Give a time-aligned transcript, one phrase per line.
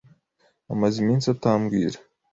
[0.73, 1.97] Amaze iminsi atambwira.